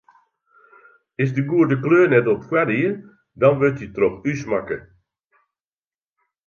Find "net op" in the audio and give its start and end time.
2.11-2.41